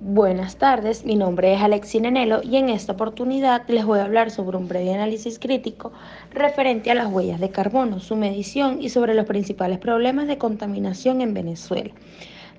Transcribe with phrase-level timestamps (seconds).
[0.00, 4.30] Buenas tardes, mi nombre es Alexi Nenelo y en esta oportunidad les voy a hablar
[4.30, 5.90] sobre un breve análisis crítico
[6.30, 11.20] referente a las huellas de carbono, su medición y sobre los principales problemas de contaminación
[11.20, 11.90] en Venezuela.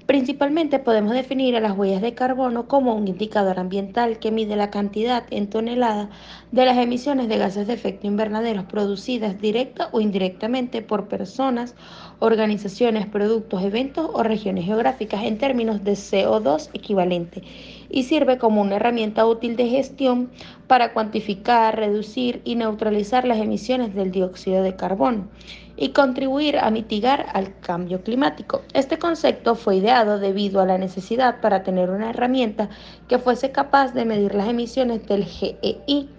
[0.09, 4.71] Principalmente podemos definir a las huellas de carbono como un indicador ambiental que mide la
[4.71, 6.09] cantidad en tonelada
[6.51, 11.75] de las emisiones de gases de efecto invernadero producidas directa o indirectamente por personas,
[12.17, 17.43] organizaciones, productos, eventos o regiones geográficas en términos de CO2 equivalente
[17.89, 20.29] y sirve como una herramienta útil de gestión
[20.67, 25.27] para cuantificar, reducir y neutralizar las emisiones del dióxido de carbono
[25.75, 28.61] y contribuir a mitigar al cambio climático.
[28.73, 32.69] Este concepto fue ideado debido a la necesidad para tener una herramienta
[33.07, 36.09] que fuese capaz de medir las emisiones del GEI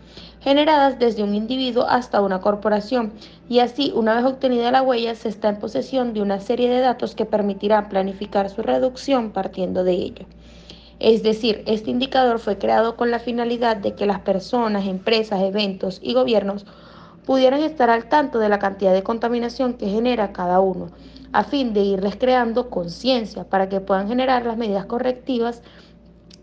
[0.41, 3.13] generadas desde un individuo hasta una corporación
[3.49, 6.81] y así una vez obtenida la huella se está en posesión de una serie de
[6.81, 10.27] datos que permitirán planificar su reducción partiendo de ello.
[11.01, 15.99] Es decir, este indicador fue creado con la finalidad de que las personas, empresas, eventos
[16.03, 16.67] y gobiernos
[17.25, 20.89] pudieran estar al tanto de la cantidad de contaminación que genera cada uno,
[21.33, 25.63] a fin de irles creando conciencia para que puedan generar las medidas correctivas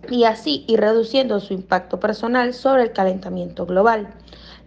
[0.09, 4.07] y así ir reduciendo su impacto personal sobre el calentamiento global.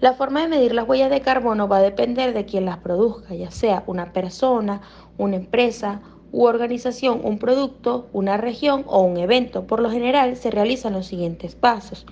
[0.00, 3.34] La forma de medir las huellas de carbono va a depender de quien las produzca,
[3.34, 4.82] ya sea una persona,
[5.18, 6.00] una empresa
[6.32, 9.66] u organización, un producto, una región o un evento.
[9.66, 12.06] Por lo general se realizan los siguientes pasos.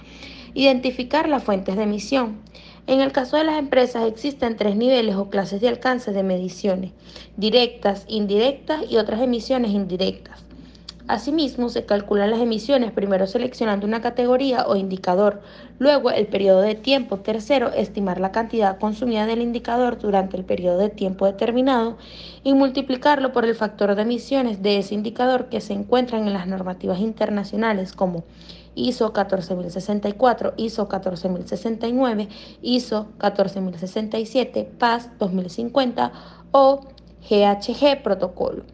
[0.54, 2.40] Identificar las fuentes de emisión.
[2.86, 6.92] En el caso de las empresas existen tres niveles o clases de alcance de mediciones,
[7.36, 10.47] directas, indirectas y otras emisiones indirectas.
[11.08, 15.40] Asimismo, se calculan las emisiones primero seleccionando una categoría o indicador,
[15.78, 20.76] luego el periodo de tiempo, tercero, estimar la cantidad consumida del indicador durante el periodo
[20.76, 21.96] de tiempo determinado
[22.44, 26.46] y multiplicarlo por el factor de emisiones de ese indicador que se encuentran en las
[26.46, 28.24] normativas internacionales como
[28.74, 32.28] ISO 14064, ISO 14069,
[32.60, 36.12] ISO 14067, PAS 2050
[36.52, 36.80] o
[37.30, 38.64] GHG protocolo.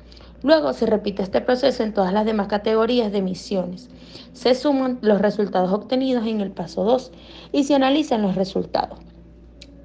[0.44, 3.88] Luego se repite este proceso en todas las demás categorías de emisiones.
[4.34, 7.12] Se suman los resultados obtenidos en el paso 2
[7.50, 8.99] y se analizan los resultados.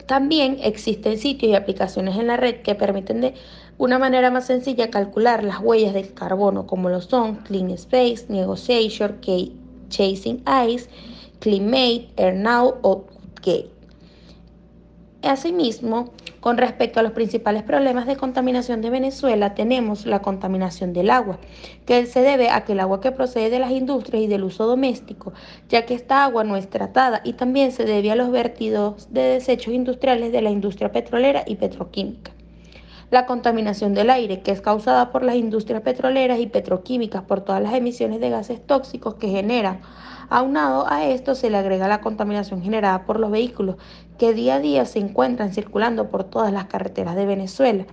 [0.06, 3.36] También existen sitios y aplicaciones en la red que permiten de
[3.78, 9.22] una manera más sencilla calcular las huellas del carbono, como lo son Clean Space, Negotiation,
[9.88, 10.90] Chasing Ice,
[11.40, 13.06] Climate, Airnow o
[13.38, 13.79] Gate.
[15.22, 21.10] Asimismo, con respecto a los principales problemas de contaminación de Venezuela, tenemos la contaminación del
[21.10, 21.40] agua,
[21.86, 24.66] que se debe a que el agua que procede de las industrias y del uso
[24.66, 25.34] doméstico,
[25.68, 29.24] ya que esta agua no es tratada, y también se debe a los vertidos de
[29.24, 32.32] desechos industriales de la industria petrolera y petroquímica.
[33.12, 37.60] La contaminación del aire, que es causada por las industrias petroleras y petroquímicas por todas
[37.60, 39.82] las emisiones de gases tóxicos que generan.
[40.30, 43.78] Aunado a esto se le agrega la contaminación generada por los vehículos
[44.20, 47.88] que día a día se encuentran circulando por todas las carreteras de Venezuela.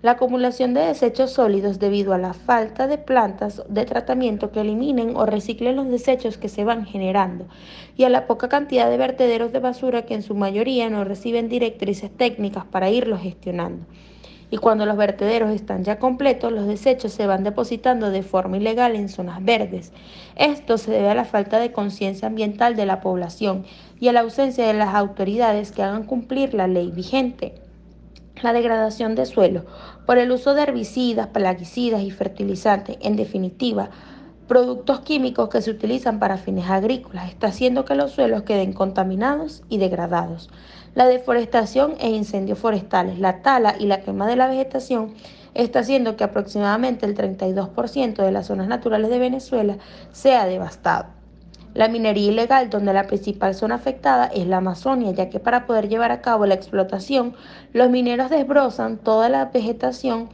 [0.00, 5.16] La acumulación de desechos sólidos debido a la falta de plantas de tratamiento que eliminen
[5.16, 7.46] o reciclen los desechos que se van generando
[7.94, 11.50] y a la poca cantidad de vertederos de basura que en su mayoría no reciben
[11.50, 13.84] directrices técnicas para irlos gestionando
[14.52, 18.94] y cuando los vertederos están ya completos, los desechos se van depositando de forma ilegal
[18.94, 19.94] en zonas verdes.
[20.36, 23.64] Esto se debe a la falta de conciencia ambiental de la población
[23.98, 27.54] y a la ausencia de las autoridades que hagan cumplir la ley vigente.
[28.42, 29.64] La degradación de suelo
[30.04, 33.88] por el uso de herbicidas, plaguicidas y fertilizantes, en definitiva,
[34.48, 39.62] productos químicos que se utilizan para fines agrícolas, está haciendo que los suelos queden contaminados
[39.70, 40.50] y degradados.
[40.94, 45.14] La deforestación e incendios forestales, la tala y la quema de la vegetación
[45.54, 49.78] está haciendo que aproximadamente el 32% de las zonas naturales de Venezuela
[50.12, 51.06] sea devastado.
[51.72, 55.88] La minería ilegal, donde la principal zona afectada es la Amazonia, ya que para poder
[55.88, 57.34] llevar a cabo la explotación,
[57.72, 60.28] los mineros desbrozan toda la vegetación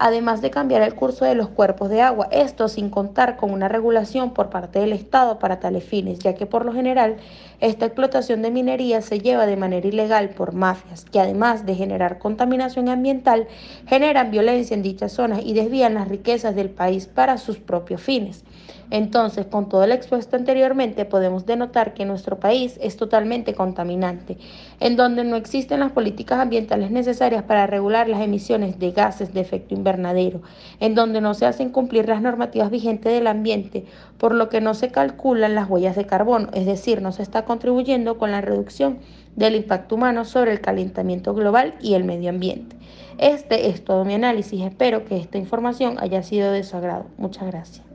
[0.00, 3.68] además de cambiar el curso de los cuerpos de agua, esto sin contar con una
[3.68, 7.16] regulación por parte del Estado para tales fines, ya que por lo general
[7.60, 12.18] esta explotación de minería se lleva de manera ilegal por mafias, que además de generar
[12.18, 13.46] contaminación ambiental,
[13.86, 18.42] generan violencia en dichas zonas y desvían las riquezas del país para sus propios fines.
[18.90, 24.36] Entonces, con todo lo expuesto anteriormente, podemos denotar que nuestro país es totalmente contaminante,
[24.80, 29.40] en donde no existen las políticas ambientales necesarias para regular las emisiones de gases de
[29.40, 33.84] efecto en donde no se hacen cumplir las normativas vigentes del ambiente,
[34.18, 37.44] por lo que no se calculan las huellas de carbono, es decir, no se está
[37.44, 38.98] contribuyendo con la reducción
[39.36, 42.76] del impacto humano sobre el calentamiento global y el medio ambiente.
[43.18, 44.62] Este es todo mi análisis.
[44.62, 47.06] Espero que esta información haya sido de su agrado.
[47.18, 47.89] Muchas gracias.